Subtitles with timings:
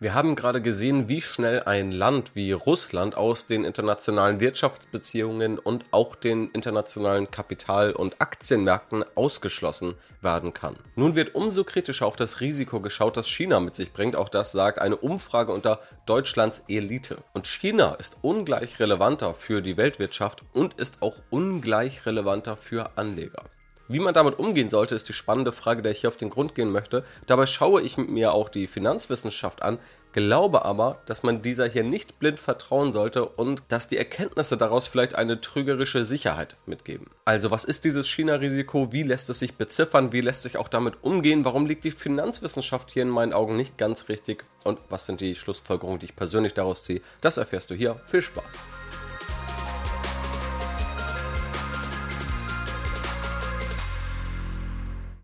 [0.00, 5.86] Wir haben gerade gesehen, wie schnell ein Land wie Russland aus den internationalen Wirtschaftsbeziehungen und
[5.90, 10.76] auch den internationalen Kapital- und Aktienmärkten ausgeschlossen werden kann.
[10.94, 14.14] Nun wird umso kritischer auf das Risiko geschaut, das China mit sich bringt.
[14.14, 17.18] Auch das sagt eine Umfrage unter Deutschlands Elite.
[17.34, 23.42] Und China ist ungleich relevanter für die Weltwirtschaft und ist auch ungleich relevanter für Anleger.
[23.88, 26.54] Wie man damit umgehen sollte, ist die spannende Frage, der ich hier auf den Grund
[26.54, 27.04] gehen möchte.
[27.26, 29.78] Dabei schaue ich mir auch die Finanzwissenschaft an,
[30.12, 34.88] glaube aber, dass man dieser hier nicht blind vertrauen sollte und dass die Erkenntnisse daraus
[34.88, 37.08] vielleicht eine trügerische Sicherheit mitgeben.
[37.24, 38.92] Also was ist dieses China-Risiko?
[38.92, 40.12] Wie lässt es sich beziffern?
[40.12, 41.46] Wie lässt sich auch damit umgehen?
[41.46, 44.44] Warum liegt die Finanzwissenschaft hier in meinen Augen nicht ganz richtig?
[44.64, 47.00] Und was sind die Schlussfolgerungen, die ich persönlich daraus ziehe?
[47.20, 47.96] Das erfährst du hier.
[48.06, 48.62] Viel Spaß!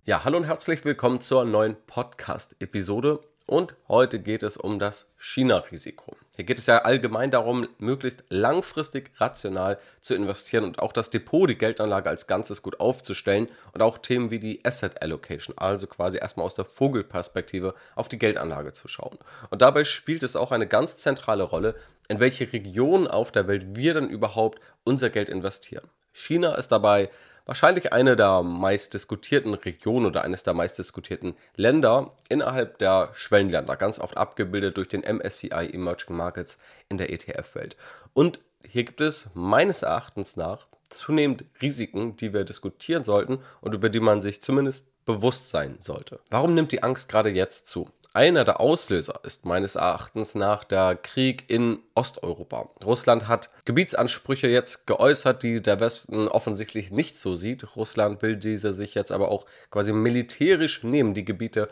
[0.06, 3.22] Ja, hallo und herzlich willkommen zur neuen Podcast-Episode.
[3.46, 6.14] Und heute geht es um das China-Risiko.
[6.36, 11.48] Hier geht es ja allgemein darum, möglichst langfristig rational zu investieren und auch das Depot,
[11.48, 16.18] die Geldanlage als Ganzes gut aufzustellen und auch Themen wie die Asset Allocation, also quasi
[16.18, 19.16] erstmal aus der Vogelperspektive auf die Geldanlage zu schauen.
[19.48, 21.76] Und dabei spielt es auch eine ganz zentrale Rolle,
[22.08, 25.88] in welche Regionen auf der Welt wir dann überhaupt unser Geld investieren.
[26.12, 27.08] China ist dabei
[27.46, 34.16] wahrscheinlich eine der meistdiskutierten Regionen oder eines der meistdiskutierten Länder innerhalb der Schwellenländer, ganz oft
[34.16, 37.76] abgebildet durch den MSCI Emerging Markets in der ETF-Welt.
[38.12, 43.88] Und hier gibt es meines Erachtens nach zunehmend Risiken, die wir diskutieren sollten und über
[43.88, 46.20] die man sich zumindest bewusst sein sollte.
[46.30, 47.90] Warum nimmt die Angst gerade jetzt zu?
[48.16, 52.70] Einer der Auslöser ist meines Erachtens nach der Krieg in Osteuropa.
[52.84, 57.74] Russland hat Gebietsansprüche jetzt geäußert, die der Westen offensichtlich nicht so sieht.
[57.74, 61.68] Russland will diese sich jetzt aber auch quasi militärisch nehmen, die Gebiete,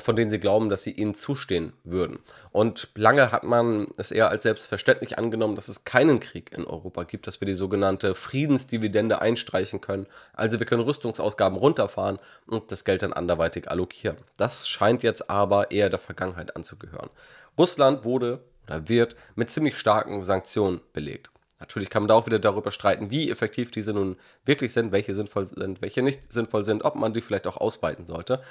[0.00, 2.18] von denen sie glauben, dass sie ihnen zustehen würden.
[2.52, 7.04] Und lange hat man es eher als selbstverständlich angenommen, dass es keinen Krieg in Europa
[7.04, 10.06] gibt, dass wir die sogenannte Friedensdividende einstreichen können.
[10.32, 14.16] Also wir können Rüstungsausgaben runterfahren und das Geld dann anderweitig allokieren.
[14.36, 17.10] Das scheint jetzt aber eher der Vergangenheit anzugehören.
[17.58, 21.30] Russland wurde oder wird mit ziemlich starken Sanktionen belegt.
[21.60, 25.14] Natürlich kann man da auch wieder darüber streiten, wie effektiv diese nun wirklich sind, welche
[25.14, 28.42] sinnvoll sind, welche nicht sinnvoll sind, ob man die vielleicht auch ausweiten sollte.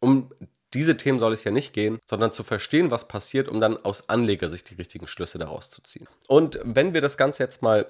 [0.00, 0.30] Um
[0.74, 4.08] diese Themen soll es ja nicht gehen, sondern zu verstehen, was passiert, um dann aus
[4.08, 6.06] Anlegersicht die richtigen Schlüsse daraus zu ziehen.
[6.26, 7.86] Und wenn wir das Ganze jetzt mal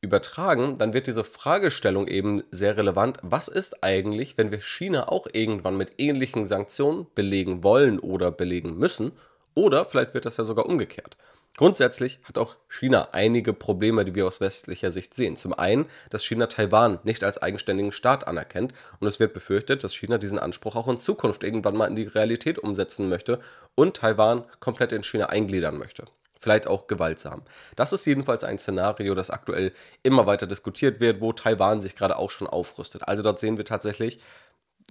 [0.00, 3.18] übertragen, dann wird diese Fragestellung eben sehr relevant.
[3.22, 8.76] Was ist eigentlich, wenn wir China auch irgendwann mit ähnlichen Sanktionen belegen wollen oder belegen
[8.78, 9.12] müssen?
[9.54, 11.16] Oder vielleicht wird das ja sogar umgekehrt.
[11.56, 15.36] Grundsätzlich hat auch China einige Probleme, die wir aus westlicher Sicht sehen.
[15.36, 19.94] Zum einen, dass China Taiwan nicht als eigenständigen Staat anerkennt und es wird befürchtet, dass
[19.94, 23.38] China diesen Anspruch auch in Zukunft irgendwann mal in die Realität umsetzen möchte
[23.74, 26.06] und Taiwan komplett in China eingliedern möchte.
[26.42, 27.42] Vielleicht auch gewaltsam.
[27.76, 32.16] Das ist jedenfalls ein Szenario, das aktuell immer weiter diskutiert wird, wo Taiwan sich gerade
[32.16, 33.06] auch schon aufrüstet.
[33.06, 34.18] Also dort sehen wir tatsächlich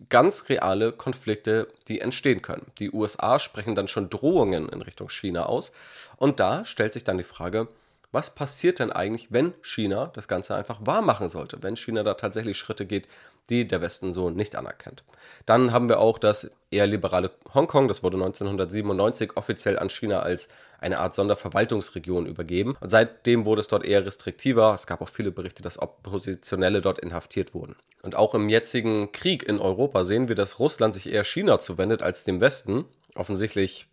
[0.09, 2.65] ganz reale Konflikte, die entstehen können.
[2.79, 5.71] Die USA sprechen dann schon Drohungen in Richtung China aus.
[6.17, 7.67] Und da stellt sich dann die Frage,
[8.11, 12.15] was passiert denn eigentlich, wenn China das Ganze einfach wahr machen sollte, wenn China da
[12.15, 13.07] tatsächlich Schritte geht,
[13.49, 15.03] die der Westen so nicht anerkennt.
[15.45, 20.49] Dann haben wir auch das eher liberale Hongkong, das wurde 1997 offiziell an China als
[20.79, 22.75] eine Art Sonderverwaltungsregion übergeben.
[22.79, 24.73] Und seitdem wurde es dort eher restriktiver.
[24.73, 27.75] Es gab auch viele Berichte, dass Oppositionelle dort inhaftiert wurden.
[28.01, 32.01] Und auch im jetzigen Krieg in Europa sehen wir, dass Russland sich eher China zuwendet
[32.01, 32.85] als dem Westen.
[33.15, 33.87] Offensichtlich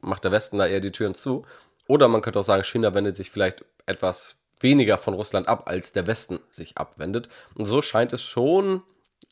[0.00, 1.44] macht der Westen da eher die Türen zu.
[1.86, 5.92] Oder man könnte auch sagen, China wendet sich vielleicht etwas weniger von Russland ab, als
[5.92, 7.28] der Westen sich abwendet.
[7.54, 8.82] Und so scheint es schon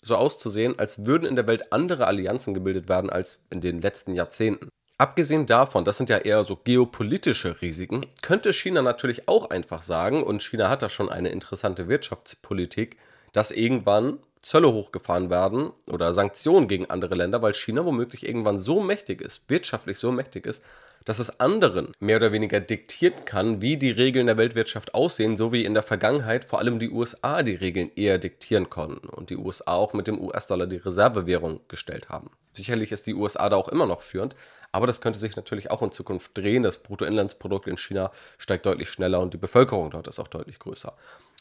[0.03, 4.15] so auszusehen, als würden in der Welt andere Allianzen gebildet werden als in den letzten
[4.15, 4.69] Jahrzehnten.
[4.99, 10.23] Abgesehen davon, das sind ja eher so geopolitische Risiken, könnte China natürlich auch einfach sagen,
[10.23, 12.97] und China hat da schon eine interessante Wirtschaftspolitik,
[13.33, 18.81] dass irgendwann Zölle hochgefahren werden oder Sanktionen gegen andere Länder, weil China womöglich irgendwann so
[18.81, 20.63] mächtig ist, wirtschaftlich so mächtig ist,
[21.05, 25.53] dass es anderen mehr oder weniger diktieren kann, wie die Regeln der Weltwirtschaft aussehen, so
[25.53, 29.37] wie in der Vergangenheit vor allem die USA die Regeln eher diktieren konnten und die
[29.37, 32.31] USA auch mit dem US-Dollar die Reservewährung gestellt haben.
[32.53, 34.37] Sicherlich ist die USA da auch immer noch führend,
[34.73, 36.63] aber das könnte sich natürlich auch in Zukunft drehen.
[36.63, 40.95] Das Bruttoinlandsprodukt in China steigt deutlich schneller und die Bevölkerung dort ist auch deutlich größer.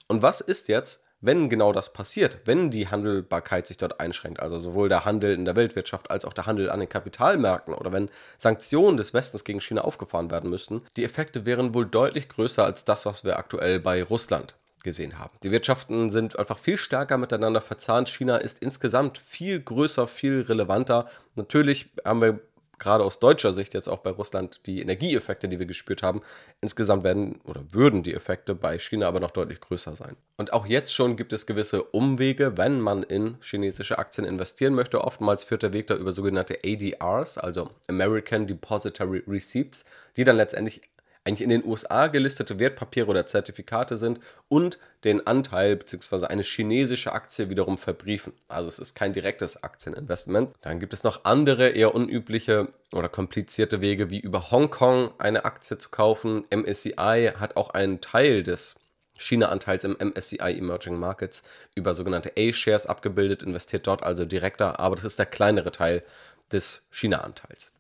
[0.07, 4.57] Und was ist jetzt, wenn genau das passiert, wenn die Handelbarkeit sich dort einschränkt, also
[4.57, 8.09] sowohl der Handel in der Weltwirtschaft als auch der Handel an den Kapitalmärkten oder wenn
[8.37, 12.83] Sanktionen des Westens gegen China aufgefahren werden müssten, die Effekte wären wohl deutlich größer als
[12.83, 15.37] das, was wir aktuell bei Russland gesehen haben.
[15.43, 18.09] Die Wirtschaften sind einfach viel stärker miteinander verzahnt.
[18.09, 21.07] China ist insgesamt viel größer, viel relevanter.
[21.35, 22.39] Natürlich haben wir
[22.81, 26.21] gerade aus deutscher Sicht jetzt auch bei Russland die Energieeffekte, die wir gespürt haben,
[26.61, 30.17] insgesamt werden oder würden die Effekte bei China aber noch deutlich größer sein.
[30.37, 35.01] Und auch jetzt schon gibt es gewisse Umwege, wenn man in chinesische Aktien investieren möchte.
[35.01, 39.85] Oftmals führt der Weg da über sogenannte ADRs, also American Depository Receipts,
[40.17, 40.81] die dann letztendlich
[41.23, 44.19] eigentlich in den USA gelistete Wertpapiere oder Zertifikate sind
[44.49, 46.25] und den Anteil bzw.
[46.25, 48.33] eine chinesische Aktie wiederum verbriefen.
[48.47, 50.55] Also es ist kein direktes Aktieninvestment.
[50.61, 55.77] Dann gibt es noch andere eher unübliche oder komplizierte Wege, wie über Hongkong eine Aktie
[55.77, 56.43] zu kaufen.
[56.49, 58.75] MSCI hat auch einen Teil des
[59.21, 61.43] China-Anteils im MSCI Emerging Markets
[61.75, 66.03] über sogenannte A-Shares abgebildet, investiert dort also direkter, aber das ist der kleinere Teil
[66.51, 67.73] des China-Anteils.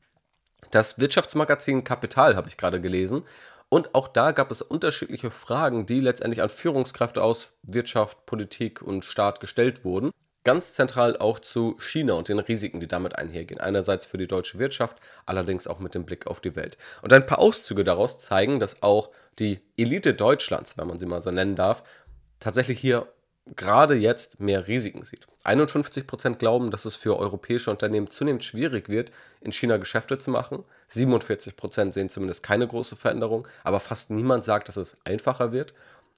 [0.71, 3.23] Das Wirtschaftsmagazin Kapital habe ich gerade gelesen.
[3.67, 9.05] Und auch da gab es unterschiedliche Fragen, die letztendlich an Führungskräfte aus Wirtschaft, Politik und
[9.05, 10.11] Staat gestellt wurden.
[10.43, 13.61] Ganz zentral auch zu China und den Risiken, die damit einhergehen.
[13.61, 16.77] Einerseits für die deutsche Wirtschaft, allerdings auch mit dem Blick auf die Welt.
[17.01, 21.21] Und ein paar Auszüge daraus zeigen, dass auch die Elite Deutschlands, wenn man sie mal
[21.21, 21.83] so nennen darf,
[22.39, 23.07] tatsächlich hier
[23.55, 25.27] gerade jetzt mehr Risiken sieht.
[25.43, 29.11] 51% glauben, dass es für europäische Unternehmen zunehmend schwierig wird,
[29.41, 30.63] in China Geschäfte zu machen.
[30.91, 35.73] 47% sehen zumindest keine große Veränderung, aber fast niemand sagt, dass es einfacher wird.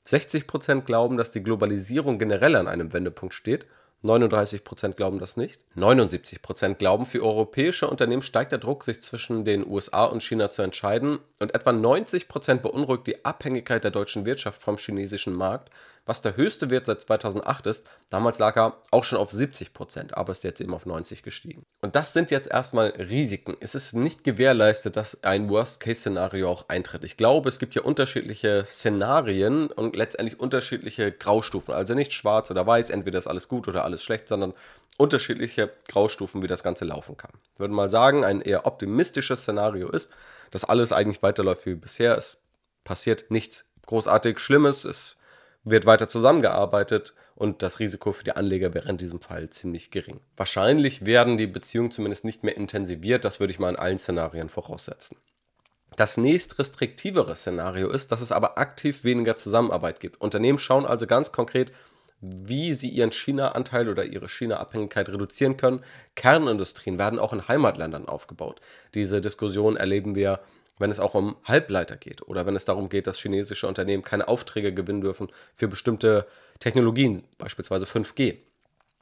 [0.06, 3.66] 60% glauben, dass die Globalisierung generell an einem Wendepunkt steht
[4.04, 5.62] 39% glauben das nicht.
[5.78, 10.62] 79% glauben, für europäische Unternehmen steigt der Druck, sich zwischen den USA und China zu
[10.62, 11.20] entscheiden.
[11.40, 15.70] Und etwa 90% beunruhigt die Abhängigkeit der deutschen Wirtschaft vom chinesischen Markt,
[16.06, 17.86] was der höchste Wert seit 2008 ist.
[18.10, 21.64] Damals lag er auch schon auf 70%, aber ist jetzt eben auf 90 gestiegen.
[21.82, 23.56] Und das sind jetzt erstmal Risiken.
[23.62, 27.06] Es ist nicht gewährleistet, dass ein Worst-Case-Szenario auch eintritt.
[27.06, 31.74] Ich glaube, es gibt hier unterschiedliche Szenarien und letztendlich unterschiedliche Graustufen.
[31.74, 34.54] Also nicht schwarz oder weiß, entweder ist alles gut oder alles alles schlecht, sondern
[34.98, 37.32] unterschiedliche Graustufen, wie das Ganze laufen kann.
[37.54, 40.12] Ich würde mal sagen, ein eher optimistisches Szenario ist,
[40.52, 42.18] dass alles eigentlich weiterläuft wie bisher.
[42.18, 42.42] Es
[42.84, 45.16] passiert nichts großartig Schlimmes, es
[45.64, 50.20] wird weiter zusammengearbeitet und das Risiko für die Anleger wäre in diesem Fall ziemlich gering.
[50.36, 54.50] Wahrscheinlich werden die Beziehungen zumindest nicht mehr intensiviert, das würde ich mal in allen Szenarien
[54.50, 55.18] voraussetzen.
[55.96, 60.20] Das nächst restriktivere Szenario ist, dass es aber aktiv weniger Zusammenarbeit gibt.
[60.22, 61.72] Unternehmen schauen also ganz konkret,
[62.20, 65.84] wie sie ihren China-Anteil oder ihre China-Abhängigkeit reduzieren können.
[66.16, 68.62] Kernindustrien werden auch in Heimatländern aufgebaut.
[68.94, 70.40] Diese Diskussion erleben wir,
[70.80, 74.28] wenn es auch um Halbleiter geht oder wenn es darum geht, dass chinesische Unternehmen keine
[74.28, 76.28] Aufträge gewinnen dürfen für bestimmte
[76.60, 78.38] Technologien, beispielsweise 5G.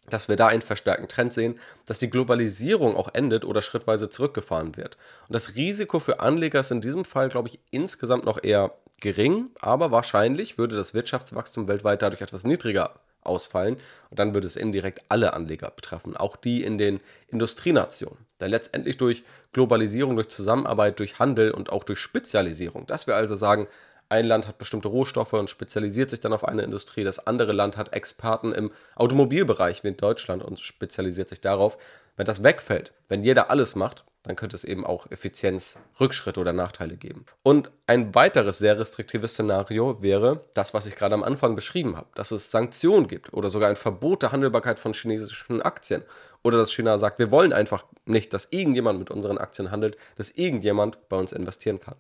[0.10, 4.76] Dass wir da einen verstärkten Trend sehen, dass die Globalisierung auch endet oder schrittweise zurückgefahren
[4.76, 4.98] wird.
[5.28, 9.50] Und das Risiko für Anleger ist in diesem Fall, glaube ich, insgesamt noch eher gering,
[9.60, 13.78] aber wahrscheinlich würde das Wirtschaftswachstum weltweit dadurch etwas niedriger ausfallen.
[14.10, 18.18] Und dann würde es indirekt alle Anleger betreffen, auch die in den Industrienationen.
[18.42, 19.24] Denn letztendlich durch
[19.54, 23.68] Globalisierung, durch Zusammenarbeit, durch Handel und auch durch Spezialisierung, dass wir also sagen,
[24.10, 27.78] ein Land hat bestimmte Rohstoffe und spezialisiert sich dann auf eine Industrie, das andere Land
[27.78, 31.78] hat Experten im Automobilbereich wie in Deutschland und spezialisiert sich darauf.
[32.18, 36.96] Wenn das wegfällt, wenn jeder alles macht, dann könnte es eben auch Effizienzrückschritte oder Nachteile
[36.96, 37.26] geben.
[37.42, 42.08] Und ein weiteres sehr restriktives Szenario wäre das, was ich gerade am Anfang beschrieben habe,
[42.14, 46.04] dass es Sanktionen gibt oder sogar ein Verbot der Handelbarkeit von chinesischen Aktien
[46.44, 50.30] oder dass China sagt, wir wollen einfach nicht, dass irgendjemand mit unseren Aktien handelt, dass
[50.30, 51.96] irgendjemand bei uns investieren kann.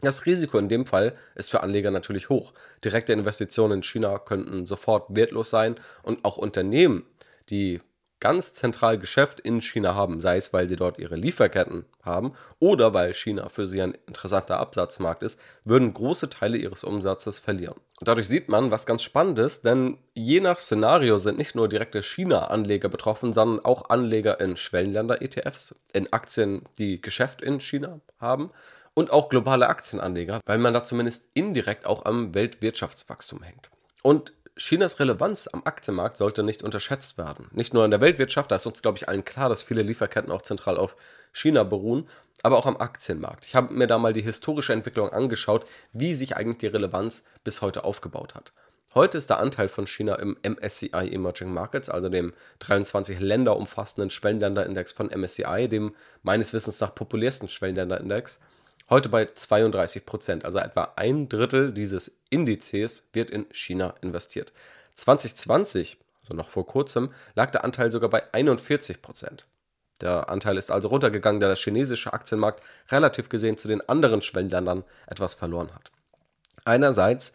[0.00, 2.52] Das Risiko in dem Fall ist für Anleger natürlich hoch.
[2.84, 7.04] Direkte Investitionen in China könnten sofort wertlos sein und auch Unternehmen,
[7.48, 7.80] die
[8.24, 12.94] ganz zentral Geschäft in China haben, sei es, weil sie dort ihre Lieferketten haben oder
[12.94, 17.74] weil China für sie ein interessanter Absatzmarkt ist, würden große Teile ihres Umsatzes verlieren.
[18.00, 21.68] Und dadurch sieht man, was ganz spannend ist, denn je nach Szenario sind nicht nur
[21.68, 28.48] direkte China-Anleger betroffen, sondern auch Anleger in Schwellenländer-ETFs, in Aktien, die Geschäft in China haben
[28.94, 33.68] und auch globale Aktienanleger, weil man da zumindest indirekt auch am Weltwirtschaftswachstum hängt.
[34.00, 37.48] Und Chinas Relevanz am Aktienmarkt sollte nicht unterschätzt werden.
[37.50, 40.30] Nicht nur in der Weltwirtschaft, da ist uns, glaube ich, allen klar, dass viele Lieferketten
[40.30, 40.94] auch zentral auf
[41.32, 42.08] China beruhen,
[42.44, 43.44] aber auch am Aktienmarkt.
[43.46, 47.62] Ich habe mir da mal die historische Entwicklung angeschaut, wie sich eigentlich die Relevanz bis
[47.62, 48.52] heute aufgebaut hat.
[48.94, 54.10] Heute ist der Anteil von China im MSCI Emerging Markets, also dem 23 Länder umfassenden
[54.10, 58.38] Schwellenländerindex von MSCI, dem meines Wissens nach populärsten Schwellenländerindex,
[58.90, 60.44] heute bei 32 Prozent.
[60.44, 64.52] Also etwa ein Drittel dieses Indizes wird in China investiert.
[64.94, 69.46] 2020, also noch vor kurzem, lag der Anteil sogar bei 41 Prozent.
[70.00, 74.84] Der Anteil ist also runtergegangen, da der chinesische Aktienmarkt relativ gesehen zu den anderen Schwellenländern
[75.06, 75.92] etwas verloren hat.
[76.64, 77.32] Einerseits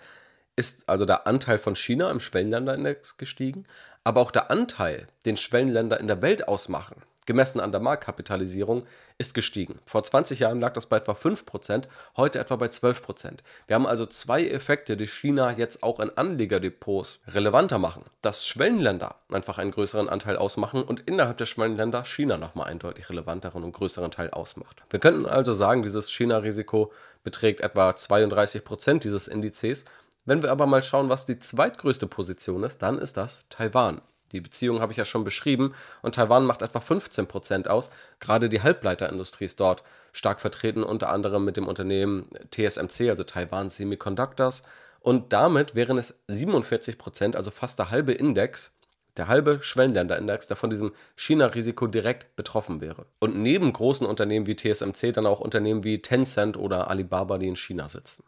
[0.55, 3.65] ist also der Anteil von China im Schwellenländerindex gestiegen,
[4.03, 6.97] aber auch der Anteil, den Schwellenländer in der Welt ausmachen,
[7.29, 8.87] gemessen an der Marktkapitalisierung,
[9.19, 9.77] ist gestiegen.
[9.85, 11.83] Vor 20 Jahren lag das bei etwa 5%,
[12.17, 13.37] heute etwa bei 12%.
[13.67, 18.03] Wir haben also zwei Effekte, die China jetzt auch in Anlegerdepots relevanter machen.
[18.23, 23.11] Dass Schwellenländer einfach einen größeren Anteil ausmachen und innerhalb der Schwellenländer China nochmal einen deutlich
[23.11, 24.81] relevanteren und größeren Teil ausmacht.
[24.89, 26.91] Wir könnten also sagen, dieses China-Risiko
[27.23, 29.85] beträgt etwa 32% dieses Indizes.
[30.25, 34.01] Wenn wir aber mal schauen, was die zweitgrößte Position ist, dann ist das Taiwan.
[34.31, 37.89] Die Beziehung habe ich ja schon beschrieben und Taiwan macht etwa 15% aus.
[38.19, 43.69] Gerade die Halbleiterindustrie ist dort stark vertreten, unter anderem mit dem Unternehmen TSMC, also Taiwan
[43.69, 44.63] Semiconductors.
[45.01, 48.75] Und damit wären es 47%, also fast der halbe Index,
[49.17, 53.05] der halbe Schwellenländerindex, der von diesem China-Risiko direkt betroffen wäre.
[53.19, 57.55] Und neben großen Unternehmen wie TSMC dann auch Unternehmen wie Tencent oder Alibaba, die in
[57.55, 58.23] China sitzen.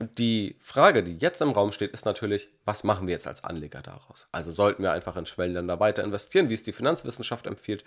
[0.00, 3.82] Die Frage, die jetzt im Raum steht, ist natürlich, was machen wir jetzt als Anleger
[3.82, 4.28] daraus?
[4.30, 7.84] Also sollten wir einfach in Schwellenländer weiter investieren, wie es die Finanzwissenschaft empfiehlt,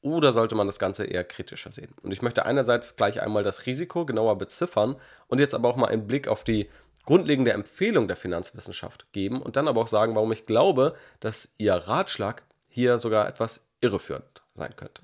[0.00, 1.94] oder sollte man das Ganze eher kritischer sehen?
[2.02, 4.96] Und ich möchte einerseits gleich einmal das Risiko genauer beziffern
[5.28, 6.68] und jetzt aber auch mal einen Blick auf die
[7.06, 11.74] grundlegende Empfehlung der Finanzwissenschaft geben und dann aber auch sagen, warum ich glaube, dass ihr
[11.74, 15.02] Ratschlag hier sogar etwas irreführend sein könnte.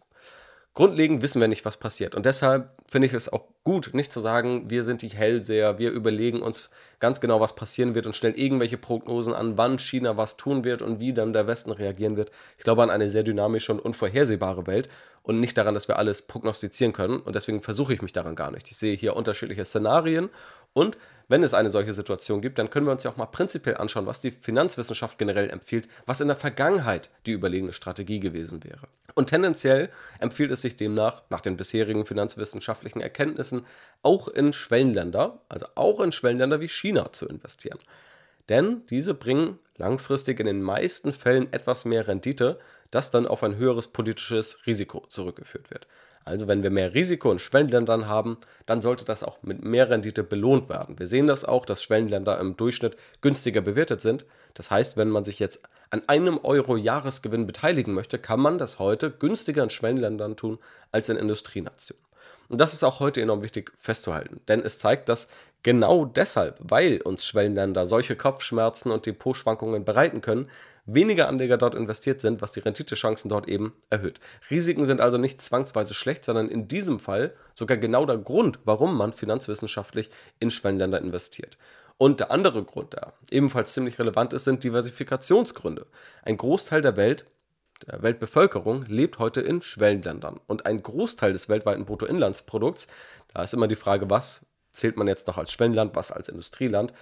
[0.75, 2.15] Grundlegend wissen wir nicht, was passiert.
[2.15, 5.91] Und deshalb finde ich es auch gut, nicht zu sagen, wir sind die Hellseher, wir
[5.91, 10.37] überlegen uns ganz genau, was passieren wird und stellen irgendwelche Prognosen an, wann China was
[10.37, 12.31] tun wird und wie dann der Westen reagieren wird.
[12.57, 14.89] Ich glaube an eine sehr dynamische und unvorhersehbare Welt
[15.23, 17.19] und nicht daran, dass wir alles prognostizieren können.
[17.19, 18.71] Und deswegen versuche ich mich daran gar nicht.
[18.71, 20.31] Ich sehe hier unterschiedliche Szenarien
[20.73, 20.97] und
[21.31, 24.05] wenn es eine solche Situation gibt, dann können wir uns ja auch mal prinzipiell anschauen,
[24.05, 28.89] was die Finanzwissenschaft generell empfiehlt, was in der Vergangenheit die überlegene Strategie gewesen wäre.
[29.15, 33.65] Und tendenziell empfiehlt es sich demnach, nach den bisherigen finanzwissenschaftlichen Erkenntnissen,
[34.03, 37.79] auch in Schwellenländer, also auch in Schwellenländer wie China zu investieren.
[38.51, 42.59] Denn diese bringen langfristig in den meisten Fällen etwas mehr Rendite,
[42.91, 45.87] das dann auf ein höheres politisches Risiko zurückgeführt wird.
[46.25, 50.23] Also wenn wir mehr Risiko in Schwellenländern haben, dann sollte das auch mit mehr Rendite
[50.23, 50.99] belohnt werden.
[50.99, 54.27] Wir sehen das auch, dass Schwellenländer im Durchschnitt günstiger bewertet sind.
[54.55, 58.79] Das heißt, wenn man sich jetzt an einem Euro Jahresgewinn beteiligen möchte, kann man das
[58.79, 60.59] heute günstiger in Schwellenländern tun
[60.93, 62.05] als in Industrienationen.
[62.49, 65.29] Und das ist auch heute enorm wichtig festzuhalten, denn es zeigt, dass
[65.63, 70.49] genau deshalb, weil uns Schwellenländer solche Kopfschmerzen und Depotschwankungen bereiten können,
[70.87, 74.21] weniger Anleger dort investiert sind, was die Renditechancen dort eben erhöht.
[74.51, 78.97] Risiken sind also nicht zwangsweise schlecht, sondern in diesem Fall sogar genau der Grund, warum
[78.97, 81.59] man finanzwissenschaftlich in Schwellenländer investiert.
[81.99, 85.87] Und der andere Grund, der ebenfalls ziemlich relevant ist, sind Diversifikationsgründe.
[86.23, 87.27] Ein Großteil der Welt
[87.87, 90.39] der Weltbevölkerung lebt heute in Schwellenländern.
[90.47, 92.89] Und ein Großteil des weltweiten Bruttoinlandsprodukts,
[93.33, 94.47] da ist immer die Frage, was
[94.81, 96.93] zählt man jetzt noch als Schwellenland, was als Industrieland,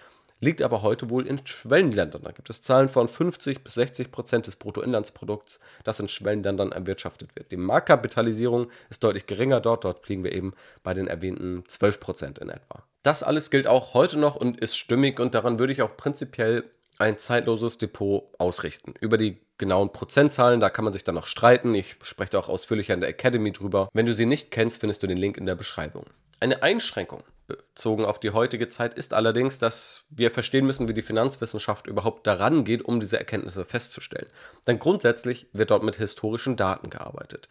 [0.40, 2.22] liegt aber heute wohl in Schwellenländern.
[2.22, 7.34] Da gibt es Zahlen von 50 bis 60 Prozent des Bruttoinlandsprodukts, das in Schwellenländern erwirtschaftet
[7.34, 7.50] wird.
[7.50, 9.84] Die Marktkapitalisierung ist deutlich geringer dort.
[9.84, 12.84] Dort liegen wir eben bei den erwähnten 12 Prozent in etwa.
[13.02, 16.64] Das alles gilt auch heute noch und ist stimmig und daran würde ich auch prinzipiell
[16.98, 18.94] ein zeitloses Depot ausrichten.
[19.00, 21.74] Über die genauen Prozentzahlen, da kann man sich dann noch streiten.
[21.74, 23.88] Ich spreche auch ausführlicher in der Academy drüber.
[23.92, 26.06] Wenn du sie nicht kennst, findest du den Link in der Beschreibung.
[26.40, 31.02] Eine Einschränkung bezogen auf die heutige Zeit ist allerdings, dass wir verstehen müssen, wie die
[31.02, 34.28] Finanzwissenschaft überhaupt daran geht, um diese Erkenntnisse festzustellen.
[34.66, 37.48] Denn grundsätzlich wird dort mit historischen Daten gearbeitet.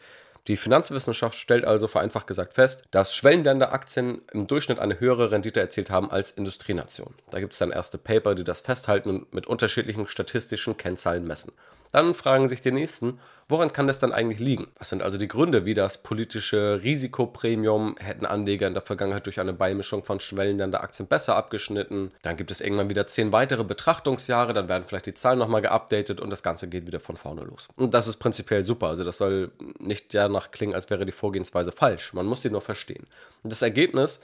[0.48, 5.89] Die Finanzwissenschaft stellt also vereinfacht gesagt fest, dass Schwellenländeraktien im Durchschnitt eine höhere Rendite erzielt
[5.89, 7.16] haben als Industrienationen.
[7.32, 11.51] Da gibt es dann erste Paper, die das festhalten und mit unterschiedlichen statistischen Kennzahlen messen.
[11.91, 14.67] Dann fragen sich die Nächsten, woran kann das dann eigentlich liegen?
[14.77, 17.96] Was sind also die Gründe, wie das politische Risikopremium?
[18.00, 22.12] Hätten Anleger in der Vergangenheit durch eine Beimischung von schwellenländer Aktien besser abgeschnitten?
[22.22, 26.20] Dann gibt es irgendwann wieder zehn weitere Betrachtungsjahre, dann werden vielleicht die Zahlen nochmal geupdatet
[26.20, 27.67] und das Ganze geht wieder von vorne los.
[27.75, 28.88] Und das ist prinzipiell super.
[28.88, 32.13] Also das soll nicht danach klingen, als wäre die Vorgehensweise falsch.
[32.13, 33.06] Man muss sie nur verstehen.
[33.44, 34.20] Und das Ergebnis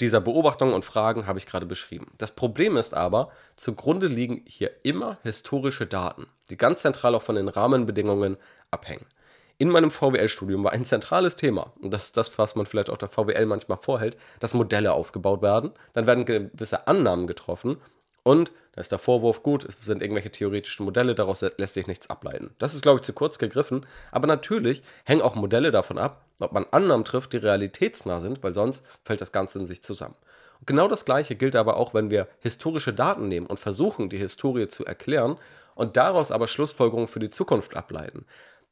[0.00, 2.10] dieser Beobachtungen und Fragen habe ich gerade beschrieben.
[2.18, 7.36] Das Problem ist aber, zugrunde liegen hier immer historische Daten, die ganz zentral auch von
[7.36, 8.36] den Rahmenbedingungen
[8.70, 9.06] abhängen.
[9.56, 12.98] In meinem VWL-Studium war ein zentrales Thema, und das ist das, was man vielleicht auch
[12.98, 17.76] der VWL manchmal vorhält, dass Modelle aufgebaut werden, dann werden gewisse Annahmen getroffen
[18.24, 22.10] und da ist der Vorwurf gut, es sind irgendwelche theoretischen Modelle, daraus lässt sich nichts
[22.10, 22.54] ableiten.
[22.58, 26.52] Das ist, glaube ich, zu kurz gegriffen, aber natürlich hängen auch Modelle davon ab, ob
[26.52, 30.16] man Annahmen trifft, die realitätsnah sind, weil sonst fällt das Ganze in sich zusammen.
[30.58, 34.16] Und genau das Gleiche gilt aber auch, wenn wir historische Daten nehmen und versuchen, die
[34.16, 35.36] Historie zu erklären
[35.74, 38.26] und daraus aber Schlussfolgerungen für die Zukunft ableiten.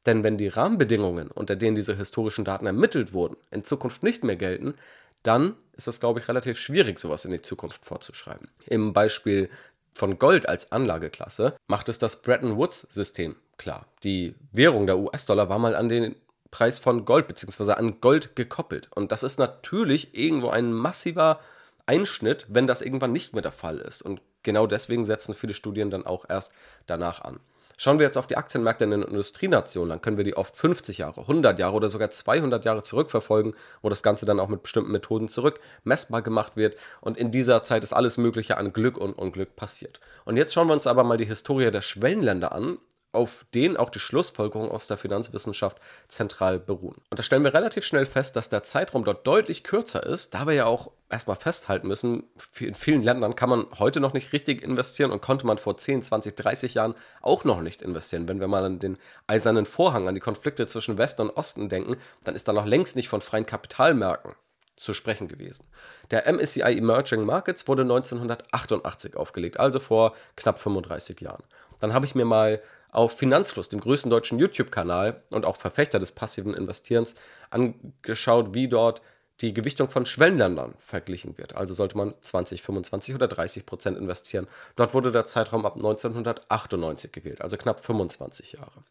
[0.05, 4.35] Denn wenn die Rahmenbedingungen, unter denen diese historischen Daten ermittelt wurden, in Zukunft nicht mehr
[4.35, 4.75] gelten,
[5.23, 8.49] dann ist es, glaube ich, relativ schwierig, sowas in die Zukunft vorzuschreiben.
[8.67, 9.49] Im Beispiel
[9.93, 13.85] von Gold als Anlageklasse macht es das Bretton Woods-System klar.
[14.03, 16.15] Die Währung der US-Dollar war mal an den
[16.51, 17.73] Preis von Gold bzw.
[17.73, 18.89] an Gold gekoppelt.
[18.93, 21.39] Und das ist natürlich irgendwo ein massiver
[21.85, 24.01] Einschnitt, wenn das irgendwann nicht mehr der Fall ist.
[24.01, 26.51] Und genau deswegen setzen viele Studien dann auch erst
[26.85, 27.39] danach an.
[27.75, 30.99] Schauen wir jetzt auf die Aktienmärkte in den Industrienationen, dann können wir die oft 50
[30.99, 34.91] Jahre, 100 Jahre oder sogar 200 Jahre zurückverfolgen, wo das Ganze dann auch mit bestimmten
[34.91, 36.77] Methoden zurück messbar gemacht wird.
[37.01, 39.99] Und in dieser Zeit ist alles Mögliche an Glück und Unglück passiert.
[40.23, 42.77] Und jetzt schauen wir uns aber mal die Historie der Schwellenländer an
[43.13, 46.95] auf denen auch die Schlussfolgerungen aus der Finanzwissenschaft zentral beruhen.
[47.11, 50.47] Und da stellen wir relativ schnell fest, dass der Zeitraum dort deutlich kürzer ist, da
[50.47, 52.23] wir ja auch erstmal festhalten müssen,
[52.59, 56.03] in vielen Ländern kann man heute noch nicht richtig investieren und konnte man vor 10,
[56.03, 58.27] 20, 30 Jahren auch noch nicht investieren.
[58.27, 61.95] Wenn wir mal an den eisernen Vorhang, an die Konflikte zwischen Westen und Osten denken,
[62.23, 64.33] dann ist da noch längst nicht von freien Kapitalmärkten
[64.75, 65.65] zu sprechen gewesen.
[66.11, 71.43] Der MSCI Emerging Markets wurde 1988 aufgelegt, also vor knapp 35 Jahren.
[71.79, 76.11] Dann habe ich mir mal auf Finanzfluss, dem größten deutschen YouTube-Kanal und auch Verfechter des
[76.11, 77.15] passiven Investierens,
[77.49, 79.01] angeschaut, wie dort
[79.43, 81.55] die Gewichtung von Schwellenländern verglichen wird.
[81.55, 84.47] Also sollte man 20, 25 oder 30 Prozent investieren.
[84.77, 88.83] Dort wurde der Zeitraum ab 1998 gewählt, also knapp 25 Jahre.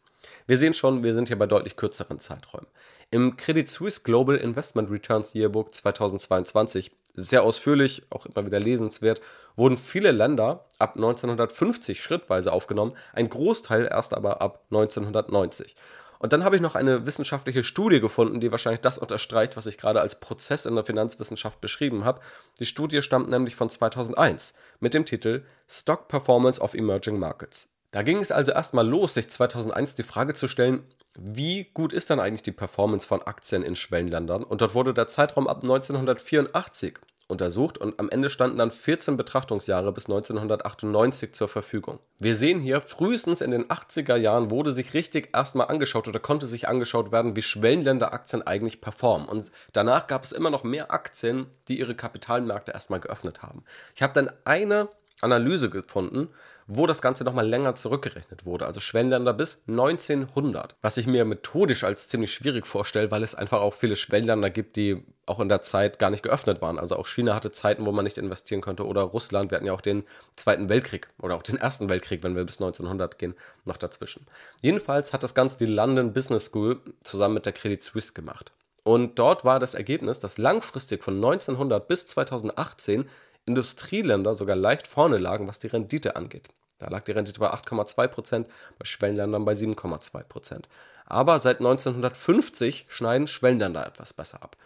[0.45, 2.67] Wir sehen schon, wir sind hier bei deutlich kürzeren Zeiträumen.
[3.09, 9.21] Im Credit Suisse Global Investment Returns Yearbook 2022 sehr ausführlich, auch immer wieder lesenswert,
[9.55, 15.75] wurden viele Länder ab 1950 schrittweise aufgenommen, ein Großteil erst aber ab 1990.
[16.23, 19.77] Und dann habe ich noch eine wissenschaftliche Studie gefunden, die wahrscheinlich das unterstreicht, was ich
[19.77, 22.21] gerade als Prozess in der Finanzwissenschaft beschrieben habe.
[22.59, 27.67] Die Studie stammt nämlich von 2001 mit dem Titel Stock Performance of Emerging Markets.
[27.91, 30.83] Da ging es also erstmal los, sich 2001 die Frage zu stellen,
[31.19, 34.45] wie gut ist dann eigentlich die Performance von Aktien in Schwellenländern?
[34.45, 39.91] Und dort wurde der Zeitraum ab 1984 untersucht und am Ende standen dann 14 Betrachtungsjahre
[39.91, 41.99] bis 1998 zur Verfügung.
[42.19, 46.47] Wir sehen hier, frühestens in den 80er Jahren wurde sich richtig erstmal angeschaut oder konnte
[46.47, 49.27] sich angeschaut werden, wie Schwellenländeraktien eigentlich performen.
[49.27, 53.63] Und danach gab es immer noch mehr Aktien, die ihre Kapitalmärkte erstmal geöffnet haben.
[53.95, 54.89] Ich habe dann eine
[55.23, 56.29] Analyse gefunden,
[56.67, 61.83] wo das Ganze nochmal länger zurückgerechnet wurde, also Schwellenländer bis 1900, was ich mir methodisch
[61.83, 65.61] als ziemlich schwierig vorstelle, weil es einfach auch viele Schwellenländer gibt, die auch in der
[65.61, 66.79] Zeit gar nicht geöffnet waren.
[66.79, 69.73] Also auch China hatte Zeiten, wo man nicht investieren konnte oder Russland, wir hatten ja
[69.73, 70.03] auch den
[70.35, 74.25] Zweiten Weltkrieg oder auch den Ersten Weltkrieg, wenn wir bis 1900 gehen, noch dazwischen.
[74.61, 78.51] Jedenfalls hat das Ganze die London Business School zusammen mit der Credit Suisse gemacht.
[78.83, 83.05] Und dort war das Ergebnis, dass langfristig von 1900 bis 2018
[83.45, 86.49] Industrieländer sogar leicht vorne lagen, was die Rendite angeht.
[86.79, 88.45] Da lag die Rendite bei 8,2%,
[88.77, 90.63] bei Schwellenländern bei 7,2%.
[91.05, 94.57] Aber seit 1950 schneiden Schwellenländer etwas besser ab.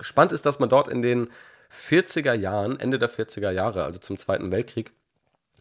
[0.00, 1.30] Spannend ist, dass man dort in den
[1.72, 4.92] 40er Jahren, Ende der 40er Jahre, also zum Zweiten Weltkrieg,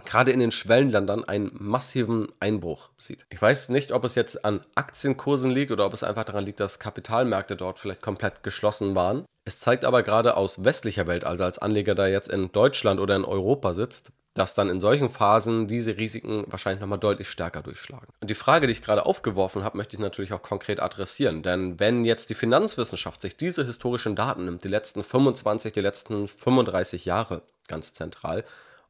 [0.05, 3.25] gerade in den Schwellenländern einen massiven Einbruch sieht.
[3.29, 6.59] Ich weiß nicht, ob es jetzt an Aktienkursen liegt oder ob es einfach daran liegt,
[6.59, 9.25] dass Kapitalmärkte dort vielleicht komplett geschlossen waren.
[9.45, 13.15] Es zeigt aber gerade aus westlicher Welt, also als Anleger, der jetzt in Deutschland oder
[13.15, 18.07] in Europa sitzt, dass dann in solchen Phasen diese Risiken wahrscheinlich nochmal deutlich stärker durchschlagen.
[18.19, 21.43] Und die Frage, die ich gerade aufgeworfen habe, möchte ich natürlich auch konkret adressieren.
[21.43, 26.27] Denn wenn jetzt die Finanzwissenschaft sich diese historischen Daten nimmt, die letzten 25, die letzten
[26.27, 28.43] 35 Jahre ganz zentral,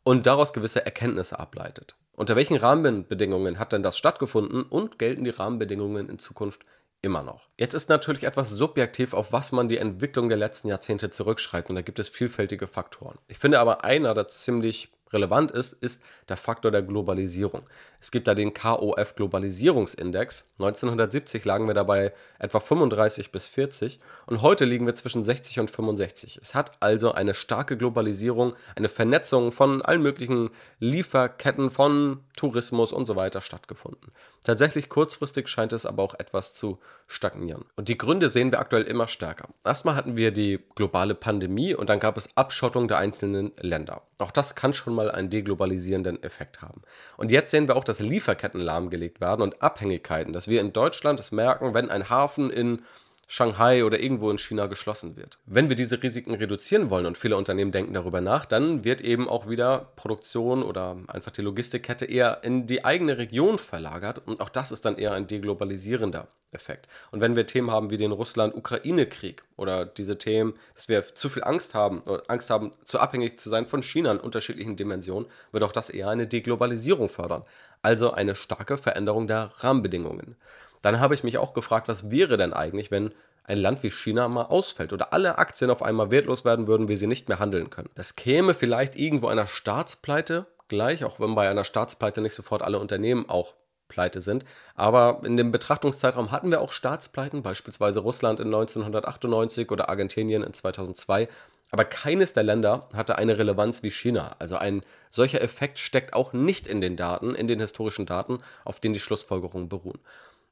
[0.08, 1.98] und daraus gewisse Erkenntnisse ableitet.
[2.13, 6.62] Unter welchen Rahmenbedingungen hat denn das stattgefunden und gelten die Rahmenbedingungen in Zukunft
[7.02, 7.50] immer noch?
[7.58, 11.76] Jetzt ist natürlich etwas subjektiv, auf was man die Entwicklung der letzten Jahrzehnte zurückschreibt und
[11.76, 13.17] da gibt es vielfältige Faktoren.
[13.28, 17.63] Ich finde aber einer, der ziemlich relevant ist, ist der Faktor der Globalisierung.
[18.00, 20.46] Es gibt da den KOF Globalisierungsindex.
[20.60, 25.72] 1970 lagen wir dabei etwa 35 bis 40 und heute liegen wir zwischen 60 und
[25.72, 26.40] 65.
[26.42, 33.06] Es hat also eine starke Globalisierung, eine Vernetzung von allen möglichen Lieferketten, von Tourismus und
[33.08, 34.12] so weiter stattgefunden.
[34.44, 37.66] Tatsächlich kurzfristig scheint es aber auch etwas zu stagnieren.
[37.76, 39.50] Und die Gründe sehen wir aktuell immer stärker.
[39.66, 44.04] Erstmal hatten wir die globale Pandemie und dann gab es Abschottung der einzelnen Länder.
[44.20, 46.82] Auch das kann schon mal einen deglobalisierenden Effekt haben.
[47.18, 51.19] Und jetzt sehen wir auch, dass Lieferketten lahmgelegt werden und Abhängigkeiten, dass wir in Deutschland
[51.19, 52.82] es merken, wenn ein Hafen in
[53.30, 55.38] Shanghai oder irgendwo in China geschlossen wird.
[55.46, 59.28] Wenn wir diese Risiken reduzieren wollen und viele Unternehmen denken darüber nach, dann wird eben
[59.28, 64.48] auch wieder Produktion oder einfach die Logistikkette eher in die eigene Region verlagert und auch
[64.48, 66.88] das ist dann eher ein deglobalisierender Effekt.
[67.12, 71.44] Und wenn wir Themen haben wie den Russland-Ukraine-Krieg oder diese Themen, dass wir zu viel
[71.44, 75.66] Angst haben, oder Angst haben, zu abhängig zu sein von China in unterschiedlichen Dimensionen, wird
[75.66, 77.44] auch das eher eine Deglobalisierung fördern.
[77.82, 80.38] Also eine starke Veränderung der Rahmenbedingungen
[80.82, 83.12] dann habe ich mich auch gefragt, was wäre denn eigentlich, wenn
[83.44, 86.98] ein Land wie China mal ausfällt oder alle Aktien auf einmal wertlos werden würden, wir
[86.98, 87.90] sie nicht mehr handeln können.
[87.96, 92.80] Das käme vielleicht irgendwo einer Staatspleite gleich, auch wenn bei einer Staatspleite nicht sofort alle
[92.80, 93.56] Unternehmen auch
[93.88, 94.44] pleite sind.
[94.76, 100.54] Aber in dem Betrachtungszeitraum hatten wir auch Staatspleiten, beispielsweise Russland in 1998 oder Argentinien in
[100.54, 101.30] 2002.
[101.72, 104.36] Aber keines der Länder hatte eine Relevanz wie China.
[104.40, 108.80] Also ein solcher Effekt steckt auch nicht in den Daten, in den historischen Daten, auf
[108.80, 110.00] denen die Schlussfolgerungen beruhen.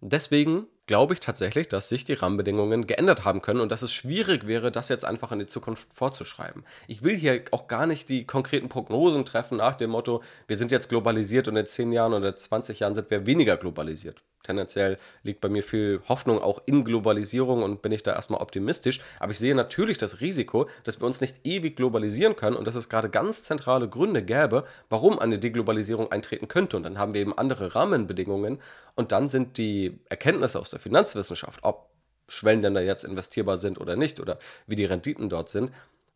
[0.02, 4.46] Deswegen glaube ich tatsächlich, dass sich die Rahmenbedingungen geändert haben können und dass es schwierig
[4.46, 6.64] wäre, das jetzt einfach in die Zukunft vorzuschreiben.
[6.88, 10.72] Ich will hier auch gar nicht die konkreten Prognosen treffen nach dem Motto, wir sind
[10.72, 15.42] jetzt globalisiert und in 10 Jahren oder 20 Jahren sind wir weniger globalisiert tendenziell liegt
[15.42, 19.02] bei mir viel Hoffnung auch in Globalisierung und bin ich da erstmal optimistisch.
[19.20, 22.76] Aber ich sehe natürlich das Risiko, dass wir uns nicht ewig globalisieren können und dass
[22.76, 26.78] es gerade ganz zentrale Gründe gäbe, warum eine Deglobalisierung eintreten könnte.
[26.78, 28.60] Und dann haben wir eben andere Rahmenbedingungen
[28.96, 31.90] und dann sind die Erkenntnisse aus der Finanzwissenschaft, ob
[32.28, 35.72] Schwellenländer jetzt investierbar sind oder nicht oder wie die Renditen dort sind,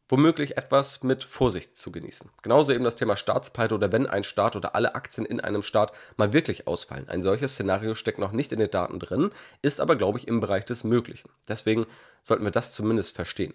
[0.10, 2.30] womöglich etwas mit Vorsicht zu genießen.
[2.42, 5.94] Genauso eben das Thema Staatspleite oder wenn ein Staat oder alle Aktien in einem Staat
[6.18, 7.08] mal wirklich ausfallen.
[7.08, 9.30] Ein solches Szenario steckt noch nicht in den Daten drin,
[9.62, 11.30] ist aber, glaube ich, im Bereich des Möglichen.
[11.48, 11.86] Deswegen
[12.24, 13.54] sollten wir das zumindest verstehen.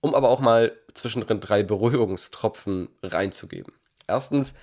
[0.00, 3.74] Um aber auch mal zwischendrin drei Beruhigungstropfen reinzugeben.
[4.06, 4.54] Erstens,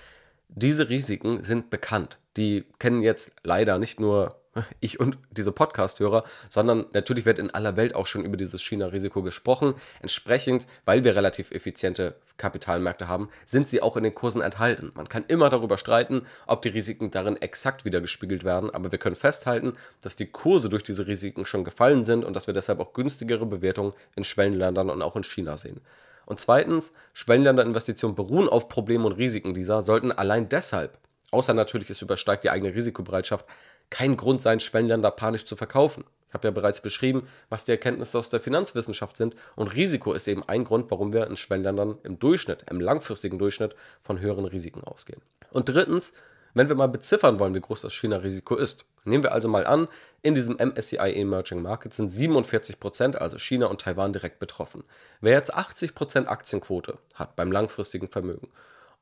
[0.48, 2.18] diese Risiken sind bekannt.
[2.36, 4.41] Die kennen jetzt leider nicht nur
[4.80, 9.22] ich und diese Podcast-Hörer, sondern natürlich wird in aller Welt auch schon über dieses China-Risiko
[9.22, 9.74] gesprochen.
[10.00, 14.92] Entsprechend, weil wir relativ effiziente Kapitalmärkte haben, sind sie auch in den Kursen enthalten.
[14.94, 19.16] Man kann immer darüber streiten, ob die Risiken darin exakt wiedergespiegelt werden, aber wir können
[19.16, 22.92] festhalten, dass die Kurse durch diese Risiken schon gefallen sind und dass wir deshalb auch
[22.92, 25.80] günstigere Bewertungen in Schwellenländern und auch in China sehen.
[26.26, 30.98] Und zweitens, Schwellenländerinvestitionen beruhen auf Problemen und Risiken dieser, sollten allein deshalb,
[31.30, 33.46] außer natürlich es übersteigt die eigene Risikobereitschaft,
[33.92, 36.04] kein Grund sein, Schwellenländer panisch zu verkaufen.
[36.28, 40.26] Ich habe ja bereits beschrieben, was die Erkenntnisse aus der Finanzwissenschaft sind und Risiko ist
[40.26, 44.82] eben ein Grund, warum wir in Schwellenländern im Durchschnitt, im langfristigen Durchschnitt von höheren Risiken
[44.82, 45.20] ausgehen.
[45.50, 46.14] Und drittens,
[46.54, 49.88] wenn wir mal beziffern wollen, wie groß das China-Risiko ist, nehmen wir also mal an,
[50.22, 54.84] in diesem MSCI Emerging Market sind 47%, also China und Taiwan direkt betroffen.
[55.20, 58.48] Wer jetzt 80% Aktienquote hat beim langfristigen Vermögen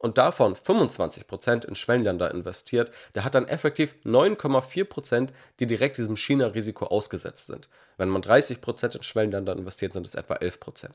[0.01, 5.29] und davon 25% in Schwellenländer investiert, der hat dann effektiv 9,4%,
[5.61, 7.69] die direkt diesem China-Risiko ausgesetzt sind.
[7.99, 10.89] Wenn man 30% in Schwellenländer investiert, sind es etwa 11%.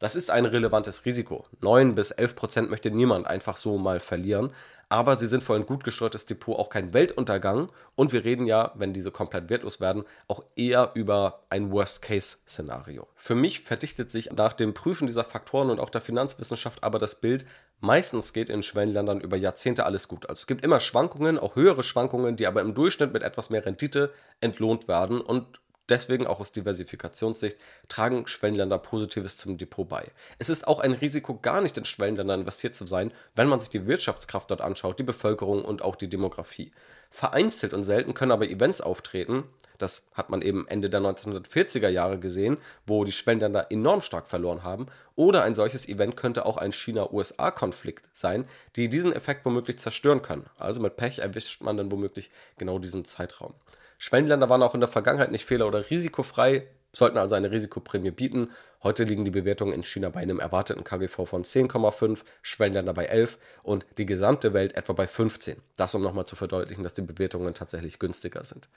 [0.00, 1.44] Das ist ein relevantes Risiko.
[1.60, 4.50] 9 bis 11 Prozent möchte niemand einfach so mal verlieren.
[4.88, 7.70] Aber sie sind für ein gut gesteuertes Depot auch kein Weltuntergang.
[7.94, 13.06] Und wir reden ja, wenn diese komplett wertlos werden, auch eher über ein Worst-Case-Szenario.
[13.14, 17.14] Für mich verdichtet sich nach dem Prüfen dieser Faktoren und auch der Finanzwissenschaft aber das
[17.14, 17.44] Bild,
[17.80, 20.28] meistens geht in Schwellenländern über Jahrzehnte alles gut.
[20.28, 23.64] Also es gibt immer Schwankungen, auch höhere Schwankungen, die aber im Durchschnitt mit etwas mehr
[23.64, 25.20] Rendite entlohnt werden.
[25.20, 25.60] Und
[25.90, 27.56] Deswegen auch aus Diversifikationssicht
[27.88, 30.06] tragen Schwellenländer Positives zum Depot bei.
[30.38, 33.70] Es ist auch ein Risiko, gar nicht in Schwellenländern investiert zu sein, wenn man sich
[33.70, 36.70] die Wirtschaftskraft dort anschaut, die Bevölkerung und auch die Demografie.
[37.10, 39.42] Vereinzelt und selten können aber Events auftreten,
[39.78, 44.62] das hat man eben Ende der 1940er Jahre gesehen, wo die Schwellenländer enorm stark verloren
[44.62, 44.86] haben.
[45.16, 50.46] Oder ein solches Event könnte auch ein China-USA-Konflikt sein, die diesen Effekt womöglich zerstören können.
[50.58, 53.54] Also mit Pech erwischt man dann womöglich genau diesen Zeitraum.
[54.00, 58.50] Schwellenländer waren auch in der Vergangenheit nicht fehler- oder risikofrei, sollten also eine Risikoprämie bieten.
[58.82, 63.36] Heute liegen die Bewertungen in China bei einem erwarteten KGV von 10,5, Schwellenländer bei 11
[63.62, 65.60] und die gesamte Welt etwa bei 15.
[65.76, 68.70] Das, um nochmal zu verdeutlichen, dass die Bewertungen tatsächlich günstiger sind.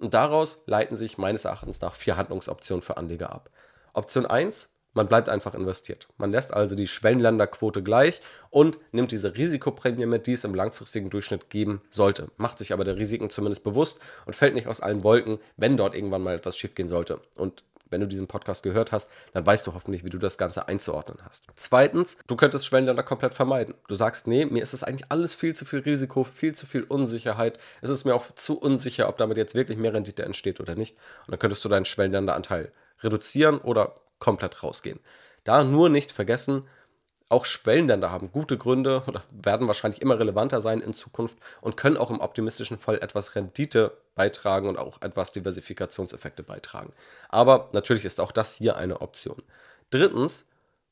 [0.00, 3.50] Und daraus leiten sich meines Erachtens nach vier Handlungsoptionen für Anleger ab.
[3.92, 6.08] Option 1, man bleibt einfach investiert.
[6.18, 11.10] Man lässt also die Schwellenländerquote gleich und nimmt diese Risikoprämie mit, die es im langfristigen
[11.10, 12.28] Durchschnitt geben sollte.
[12.36, 15.94] Macht sich aber der Risiken zumindest bewusst und fällt nicht aus allen Wolken, wenn dort
[15.94, 17.20] irgendwann mal etwas schiefgehen sollte.
[17.36, 20.68] Und wenn du diesen Podcast gehört hast, dann weißt du hoffentlich, wie du das Ganze
[20.68, 21.44] einzuordnen hast.
[21.54, 23.74] Zweitens, du könntest Schwellenländer komplett vermeiden.
[23.88, 26.84] Du sagst, nee, mir ist es eigentlich alles viel zu viel Risiko, viel zu viel
[26.84, 27.58] Unsicherheit.
[27.82, 30.96] Es ist mir auch zu unsicher, ob damit jetzt wirklich mehr Rendite entsteht oder nicht.
[31.26, 32.70] Und dann könntest du deinen Schwellenländeranteil
[33.02, 35.00] reduzieren oder komplett rausgehen.
[35.42, 36.68] Da nur nicht vergessen,
[37.30, 41.96] auch Schwellenländer haben gute Gründe oder werden wahrscheinlich immer relevanter sein in Zukunft und können
[41.96, 46.90] auch im optimistischen Fall etwas Rendite beitragen und auch etwas Diversifikationseffekte beitragen.
[47.28, 49.40] Aber natürlich ist auch das hier eine Option.
[49.90, 50.46] Drittens,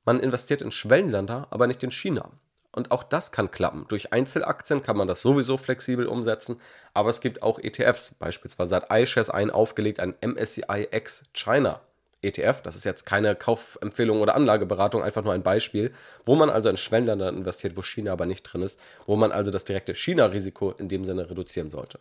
[0.04, 2.30] man investiert in Schwellenländer, aber nicht in China.
[2.70, 3.86] Und auch das kann klappen.
[3.88, 6.60] Durch Einzelaktien kann man das sowieso flexibel umsetzen,
[6.94, 8.14] aber es gibt auch ETFs.
[8.14, 11.80] Beispielsweise hat iShares einen aufgelegt, ein MSCI X China
[12.22, 15.92] ETF, das ist jetzt keine Kaufempfehlung oder Anlageberatung, einfach nur ein Beispiel,
[16.24, 19.50] wo man also in Schwellenländern investiert, wo China aber nicht drin ist, wo man also
[19.50, 22.00] das direkte China-Risiko in dem Sinne reduzieren sollte.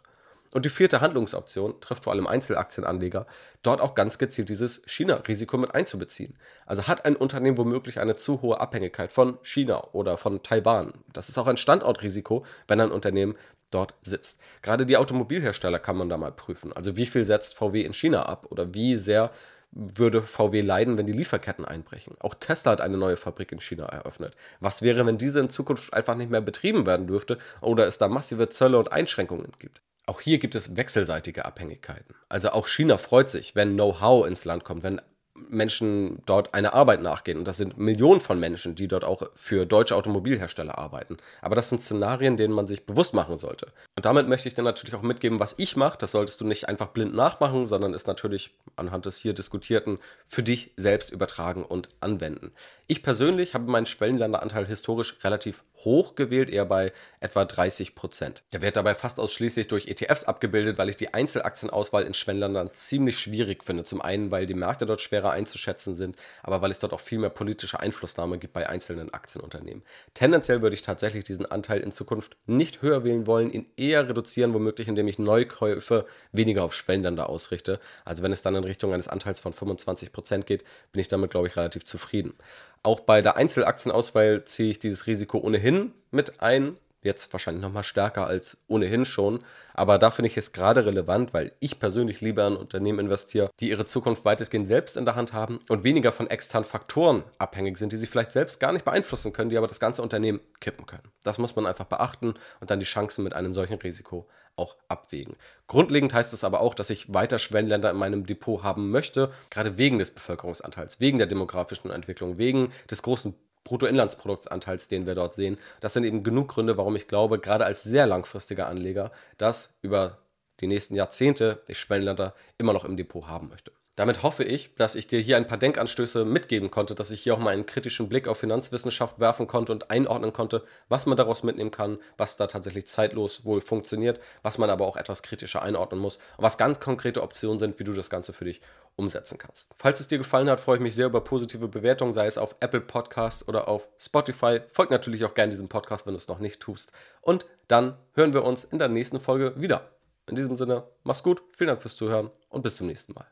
[0.54, 3.28] Und die vierte Handlungsoption trifft vor allem Einzelaktienanleger,
[3.64, 6.38] dort auch ganz gezielt dieses China-Risiko mit einzubeziehen.
[6.66, 10.94] Also hat ein Unternehmen womöglich eine zu hohe Abhängigkeit von China oder von Taiwan.
[11.12, 13.36] Das ist auch ein Standortrisiko, wenn ein Unternehmen
[13.72, 14.40] dort sitzt.
[14.62, 16.72] Gerade die Automobilhersteller kann man da mal prüfen.
[16.72, 19.32] Also wie viel setzt VW in China ab oder wie sehr
[19.72, 22.16] würde VW leiden, wenn die Lieferketten einbrechen.
[22.20, 24.36] Auch Tesla hat eine neue Fabrik in China eröffnet.
[24.60, 28.08] Was wäre, wenn diese in Zukunft einfach nicht mehr betrieben werden dürfte oder es da
[28.08, 29.82] massive Zölle und Einschränkungen gibt?
[30.06, 32.16] Auch hier gibt es wechselseitige Abhängigkeiten.
[32.30, 35.02] Also auch China freut sich, wenn Know-how ins Land kommt, wenn
[35.50, 37.38] Menschen dort einer Arbeit nachgehen.
[37.40, 41.18] Und das sind Millionen von Menschen, die dort auch für deutsche Automobilhersteller arbeiten.
[41.42, 43.68] Aber das sind Szenarien, denen man sich bewusst machen sollte.
[43.96, 45.98] Und damit möchte ich dir natürlich auch mitgeben, was ich mache.
[45.98, 50.44] Das solltest du nicht einfach blind nachmachen, sondern ist natürlich anhand des hier diskutierten für
[50.44, 52.52] dich selbst übertragen und anwenden.
[52.90, 58.44] Ich persönlich habe meinen Schwellenländeranteil historisch relativ hoch gewählt, eher bei etwa 30 Prozent.
[58.54, 63.20] Der wird dabei fast ausschließlich durch ETFs abgebildet, weil ich die Einzelaktienauswahl in Schwellenländern ziemlich
[63.20, 63.84] schwierig finde.
[63.84, 67.20] Zum einen, weil die Märkte dort schwerer einzuschätzen sind, aber weil es dort auch viel
[67.20, 69.84] mehr politische Einflussnahme gibt bei einzelnen Aktienunternehmen.
[70.14, 74.54] Tendenziell würde ich tatsächlich diesen Anteil in Zukunft nicht höher wählen wollen, ihn eher reduzieren,
[74.54, 77.82] womöglich indem ich Neukäufe weniger auf Schwellenländer ausrichte.
[78.06, 81.32] Also wenn es dann in Richtung eines Anteils von 25 Prozent geht, bin ich damit,
[81.32, 82.34] glaube ich, relativ zufrieden.
[82.84, 86.78] Auch bei der Einzelaktienauswahl ziehe ich dieses Risiko ohnehin mit ein.
[87.08, 89.40] Jetzt wahrscheinlich nochmal stärker als ohnehin schon.
[89.74, 93.70] Aber da finde ich es gerade relevant, weil ich persönlich lieber in Unternehmen investiere, die
[93.70, 97.94] ihre Zukunft weitestgehend selbst in der Hand haben und weniger von externen Faktoren abhängig sind,
[97.94, 101.10] die sie vielleicht selbst gar nicht beeinflussen können, die aber das ganze Unternehmen kippen können.
[101.24, 105.38] Das muss man einfach beachten und dann die Chancen mit einem solchen Risiko auch abwägen.
[105.68, 109.78] Grundlegend heißt es aber auch, dass ich weiter Schwellenländer in meinem Depot haben möchte, gerade
[109.78, 113.36] wegen des Bevölkerungsanteils, wegen der demografischen Entwicklung, wegen des großen
[113.68, 115.58] Bruttoinlandsproduktanteils, den wir dort sehen.
[115.82, 120.20] Das sind eben genug Gründe, warum ich glaube, gerade als sehr langfristiger Anleger, dass über
[120.62, 123.72] die nächsten Jahrzehnte ich Schwellenländer immer noch im Depot haben möchte.
[123.98, 127.34] Damit hoffe ich, dass ich dir hier ein paar Denkanstöße mitgeben konnte, dass ich hier
[127.34, 131.42] auch mal einen kritischen Blick auf Finanzwissenschaft werfen konnte und einordnen konnte, was man daraus
[131.42, 136.00] mitnehmen kann, was da tatsächlich zeitlos wohl funktioniert, was man aber auch etwas kritischer einordnen
[136.00, 138.62] muss und was ganz konkrete Optionen sind, wie du das Ganze für dich
[138.98, 139.74] umsetzen kannst.
[139.80, 142.56] Falls es dir gefallen hat, freue ich mich sehr über positive Bewertungen, sei es auf
[142.60, 144.60] Apple Podcasts oder auf Spotify.
[144.72, 146.92] Folgt natürlich auch gerne diesem Podcast, wenn du es noch nicht tust.
[147.22, 149.90] Und dann hören wir uns in der nächsten Folge wieder.
[150.30, 153.26] In diesem Sinne, mach's gut, vielen Dank fürs Zuhören und bis zum nächsten Mal.